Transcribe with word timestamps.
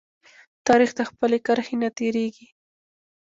تاریخ 0.67 0.91
د 0.95 1.01
خپل 1.09 1.31
کرښې 1.45 1.75
نه 1.83 1.89
تیریږي. 1.97 2.47